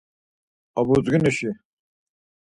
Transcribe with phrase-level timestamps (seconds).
[0.79, 1.51] Obudzginuşi...